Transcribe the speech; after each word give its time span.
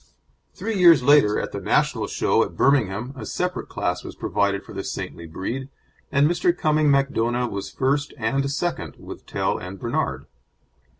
Three 0.55 0.75
years 0.79 1.03
later, 1.03 1.39
at 1.39 1.51
the 1.51 1.61
National 1.61 2.07
Show 2.07 2.41
at 2.41 2.57
Birmingham, 2.57 3.13
a 3.15 3.23
separate 3.23 3.69
class 3.69 4.03
was 4.03 4.15
provided 4.15 4.63
for 4.63 4.73
the 4.73 4.83
saintly 4.83 5.27
breed, 5.27 5.69
and 6.11 6.27
Mr. 6.27 6.57
Cumming 6.57 6.89
Macdona 6.89 7.47
was 7.47 7.69
first 7.69 8.11
and 8.17 8.49
second 8.49 8.95
with 8.97 9.27
Tell 9.27 9.59
and 9.59 9.77
Bernard. 9.79 10.25